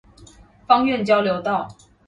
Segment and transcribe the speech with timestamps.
[0.65, 1.67] 芳苑交流道